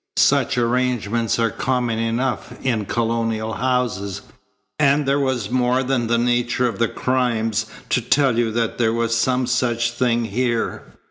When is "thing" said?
9.91-10.25